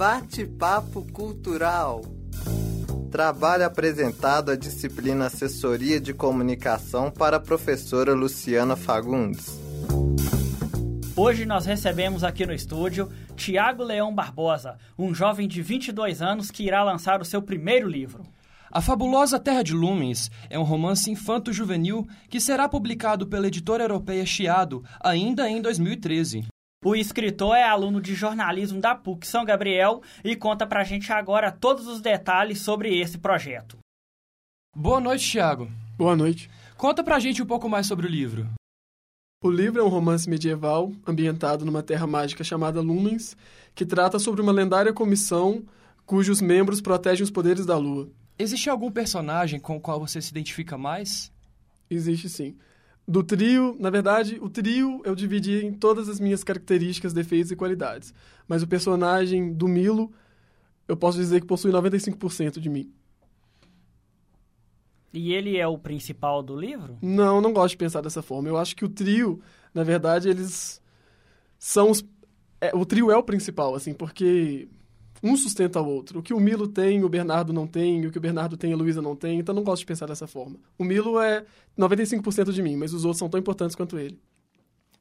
[0.00, 2.00] Bate-papo cultural.
[3.10, 9.60] Trabalho apresentado à disciplina Assessoria de Comunicação para a professora Luciana Fagundes.
[11.14, 16.64] Hoje nós recebemos aqui no estúdio Tiago Leão Barbosa, um jovem de 22 anos que
[16.64, 18.22] irá lançar o seu primeiro livro.
[18.72, 24.24] A Fabulosa Terra de Lumens é um romance infanto-juvenil que será publicado pela editora europeia
[24.24, 26.46] Chiado ainda em 2013.
[26.82, 31.52] O escritor é aluno de jornalismo da PUC São Gabriel e conta pra gente agora
[31.52, 33.76] todos os detalhes sobre esse projeto.
[34.74, 35.70] Boa noite, Tiago.
[35.94, 36.48] Boa noite.
[36.78, 38.48] Conta pra gente um pouco mais sobre o livro.
[39.44, 43.36] O livro é um romance medieval ambientado numa terra mágica chamada Lumens,
[43.74, 45.62] que trata sobre uma lendária comissão
[46.06, 48.08] cujos membros protegem os poderes da lua.
[48.38, 51.30] Existe algum personagem com o qual você se identifica mais?
[51.90, 52.56] Existe sim.
[53.10, 57.56] Do trio, na verdade, o trio eu dividi em todas as minhas características, defeitos e
[57.56, 58.14] qualidades.
[58.46, 60.12] Mas o personagem do Milo,
[60.86, 62.88] eu posso dizer que possui 95% de mim.
[65.12, 66.98] E ele é o principal do livro?
[67.02, 68.48] Não, não gosto de pensar dessa forma.
[68.48, 69.42] Eu acho que o trio,
[69.74, 70.80] na verdade, eles
[71.58, 72.04] são os.
[72.60, 74.68] É, o trio é o principal, assim, porque
[75.22, 76.20] um sustenta o outro.
[76.20, 78.76] O que o Milo tem, o Bernardo não tem, o que o Bernardo tem, a
[78.76, 80.56] Luísa não tem, então não gosto de pensar dessa forma.
[80.78, 81.44] O Milo é
[81.78, 84.18] 95% de mim, mas os outros são tão importantes quanto ele.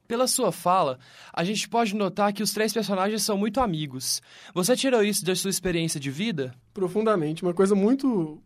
[0.08, 0.98] Pela sua fala,
[1.32, 4.22] a gente pode notar que os três personagens são muito amigos.
[4.56, 6.54] Você tirou isso da sua experiência de vida?
[6.74, 7.44] Profundamente.
[7.44, 8.42] Uma coisa muito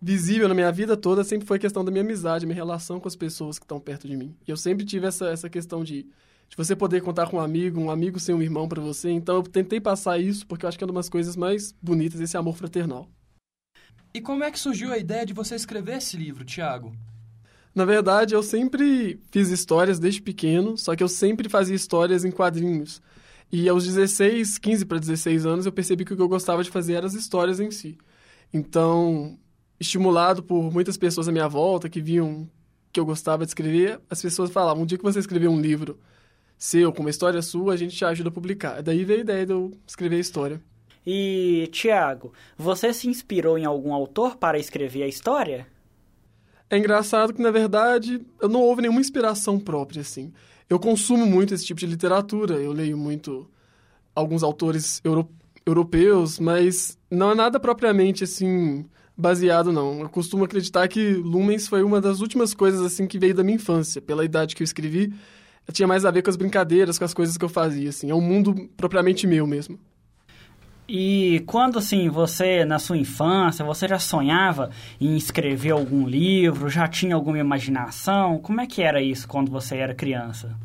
[0.00, 3.08] visível na minha vida toda sempre foi a questão da minha amizade, minha relação com
[3.08, 4.34] as pessoas que estão perto de mim.
[4.46, 6.06] E eu sempre tive essa, essa questão de,
[6.48, 9.10] de você poder contar com um amigo, um amigo ser um irmão para você.
[9.10, 12.20] Então eu tentei passar isso porque eu acho que é uma das coisas mais bonitas,
[12.20, 13.08] esse amor fraternal.
[14.14, 16.94] E como é que surgiu a ideia de você escrever esse livro, Tiago?
[17.74, 22.30] Na verdade, eu sempre fiz histórias desde pequeno, só que eu sempre fazia histórias em
[22.30, 23.02] quadrinhos.
[23.52, 26.70] E aos 16, 15 para 16 anos, eu percebi que o que eu gostava de
[26.70, 27.98] fazer eram as histórias em si.
[28.52, 29.38] Então,
[29.78, 32.50] estimulado por muitas pessoas à minha volta que viam
[32.90, 36.00] que eu gostava de escrever, as pessoas falavam: um dia que você escrever um livro
[36.58, 38.82] seu, com uma história sua, a gente te ajuda a publicar.
[38.82, 40.60] Daí veio a ideia de eu escrever a história.
[41.06, 45.66] E, Tiago, você se inspirou em algum autor para escrever a história?
[46.68, 50.32] É engraçado que, na verdade, eu não houve nenhuma inspiração própria, assim.
[50.68, 53.48] Eu consumo muito esse tipo de literatura, eu leio muito
[54.14, 55.28] alguns autores euro
[55.64, 58.84] europeus, mas não é nada propriamente, assim,
[59.16, 60.00] baseado, não.
[60.00, 63.56] Eu costumo acreditar que Lumens foi uma das últimas coisas, assim, que veio da minha
[63.56, 64.00] infância.
[64.00, 65.12] Pela idade que eu escrevi,
[65.72, 68.10] tinha mais a ver com as brincadeiras, com as coisas que eu fazia, assim.
[68.10, 69.78] É um mundo propriamente meu mesmo.
[70.88, 76.86] E quando assim você na sua infância você já sonhava em escrever algum livro, já
[76.86, 78.38] tinha alguma imaginação?
[78.38, 80.56] Como é que era isso quando você era criança?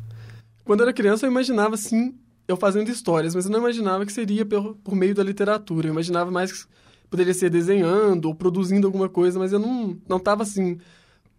[0.64, 2.14] Quando eu era criança eu imaginava sim
[2.46, 5.88] eu fazendo histórias, mas eu não imaginava que seria por, por meio da literatura.
[5.88, 6.68] Eu imaginava mais que
[7.10, 10.78] poderia ser desenhando ou produzindo alguma coisa, mas eu não não estava assim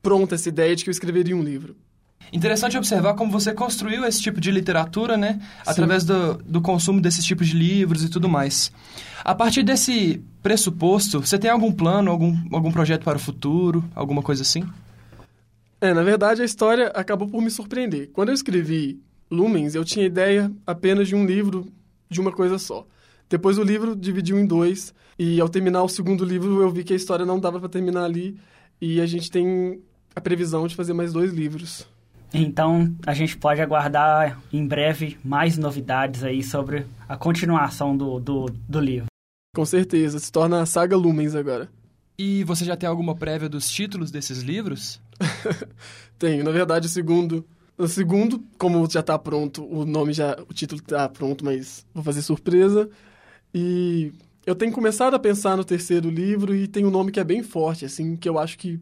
[0.02, 1.78] pronta essa ideia de que eu escreveria um livro.
[2.32, 5.34] Interessante observar como você construiu esse tipo de literatura, né?
[5.34, 5.48] Sim.
[5.66, 8.72] Através do, do consumo desses tipos de livros e tudo mais.
[9.24, 14.22] A partir desse pressuposto, você tem algum plano, algum, algum projeto para o futuro, alguma
[14.22, 14.64] coisa assim?
[15.80, 18.10] É, na verdade, a história acabou por me surpreender.
[18.14, 21.72] Quando eu escrevi Lumens, eu tinha ideia apenas de um livro
[22.10, 22.86] de uma coisa só.
[23.30, 26.94] Depois o livro dividiu em dois, e ao terminar o segundo livro, eu vi que
[26.94, 28.38] a história não dava para terminar ali,
[28.80, 29.82] e a gente tem
[30.16, 31.88] a previsão de fazer mais dois livros.
[32.34, 38.46] Então a gente pode aguardar em breve mais novidades aí sobre a continuação do, do,
[38.68, 39.06] do livro.
[39.56, 41.70] Com certeza, se torna a saga Lumens agora.
[42.18, 45.00] E você já tem alguma prévia dos títulos desses livros?
[46.18, 47.46] Tenho, na verdade, o segundo.
[47.78, 50.38] O segundo, como já está pronto, o nome já.
[50.50, 52.90] O título está pronto, mas vou fazer surpresa.
[53.54, 54.12] E
[54.46, 57.44] eu tenho começado a pensar no terceiro livro e tem um nome que é bem
[57.44, 58.80] forte, assim, que eu acho que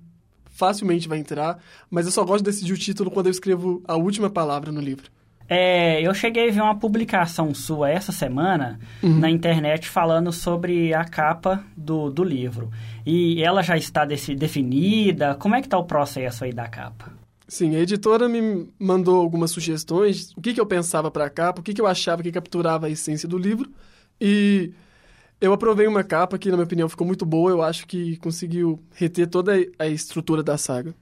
[0.62, 1.58] facilmente vai entrar,
[1.90, 4.80] mas eu só gosto de decidir o título quando eu escrevo a última palavra no
[4.80, 5.10] livro.
[5.50, 9.20] É, eu cheguei a ver uma publicação sua essa semana uhum.
[9.20, 12.70] na internet falando sobre a capa do, do livro.
[13.04, 15.34] E ela já está desse, definida?
[15.34, 17.12] Como é que está o processo aí da capa?
[17.48, 21.60] Sim, a editora me mandou algumas sugestões, o que, que eu pensava para a capa,
[21.60, 23.70] o que, que eu achava que capturava a essência do livro.
[24.22, 24.72] E
[25.42, 27.50] eu aprovei uma capa que, na minha opinião, ficou muito boa.
[27.50, 30.94] Eu acho que conseguiu reter toda a estrutura da saga.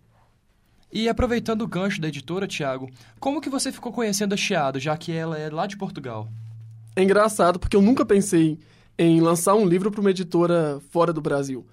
[0.92, 2.90] E aproveitando o gancho da editora, Tiago,
[3.20, 6.28] como que você ficou conhecendo a Chiado, já que ela é lá de Portugal?
[6.96, 8.58] É engraçado, porque eu nunca pensei
[8.98, 11.68] em lançar um livro para uma editora fora do Brasil.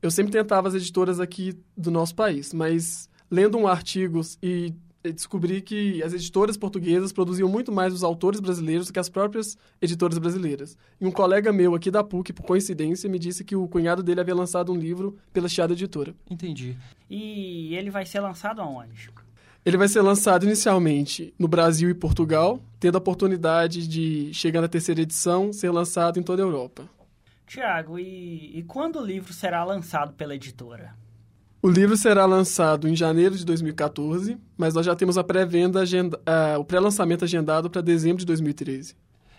[0.00, 4.72] Eu sempre tentava as editoras aqui do nosso país, mas lendo um artigo e
[5.10, 9.56] descobri que as editoras portuguesas produziam muito mais os autores brasileiros do que as próprias
[9.80, 10.76] editoras brasileiras.
[11.00, 14.20] E um colega meu aqui da PUC, por coincidência, me disse que o cunhado dele
[14.20, 16.14] havia lançado um livro pela Chiada Editora.
[16.30, 16.76] Entendi.
[17.10, 19.10] E ele vai ser lançado aonde?
[19.64, 24.68] Ele vai ser lançado inicialmente no Brasil e Portugal, tendo a oportunidade de, chegando à
[24.68, 26.88] terceira edição, ser lançado em toda a Europa.
[27.46, 30.94] Tiago, e, e quando o livro será lançado pela editora?
[31.64, 36.18] O livro será lançado em janeiro de 2014, mas nós já temos a pré-venda, agenda,
[36.18, 38.96] uh, o pré-lançamento agendado para dezembro de 2013.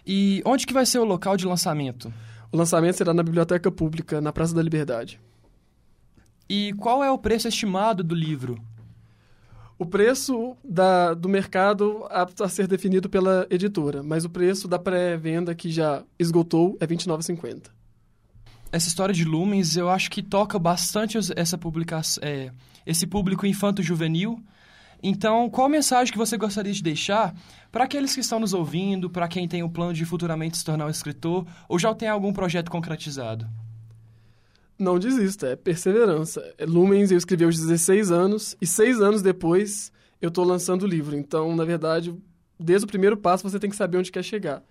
[0.07, 2.13] E onde que vai ser o local de lançamento?
[2.49, 5.19] O lançamento será na Biblioteca Pública, na Praça da Liberdade.
[6.47, 8.57] E qual é o preço estimado do livro?
[9.77, 14.79] O preço da, do mercado apto a ser definido pela editora, mas o preço da
[14.79, 17.82] pré-venda que já esgotou é R$ 29,50
[18.73, 22.49] essa história de Lumens, eu acho que toca bastante essa publicação, é,
[22.83, 24.43] esse público infanto-juvenil.
[25.01, 27.35] Então, qual mensagem que você gostaria de deixar
[27.71, 30.87] para aqueles que estão nos ouvindo, para quem tem o plano de futuramente se tornar
[30.87, 33.47] um escritor, ou já tem algum projeto concretizado?
[34.79, 36.41] Não desista, é perseverança.
[36.67, 41.15] Lumens eu escrevi aos 16 anos, e seis anos depois eu estou lançando o livro.
[41.15, 42.11] Então, na verdade,
[42.59, 44.63] desde o primeiro passo você tem que saber onde quer chegar.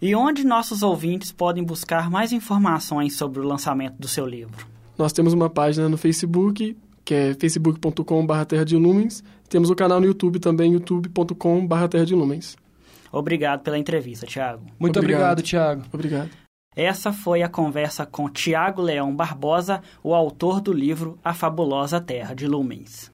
[0.00, 4.66] E onde nossos ouvintes podem buscar mais informações sobre o lançamento do seu livro?
[4.98, 9.22] Nós temos uma página no Facebook, que é facebook.com.br Terra de Lumens.
[9.48, 12.56] Temos o canal no YouTube também, youtube.com.br Terra de Lumens.
[13.10, 14.66] Obrigado pela entrevista, Tiago.
[14.78, 15.82] Muito obrigado, Tiago.
[15.92, 16.30] Obrigado.
[16.74, 22.34] Essa foi a conversa com Tiago Leão Barbosa, o autor do livro A Fabulosa Terra
[22.34, 23.04] de Lumens.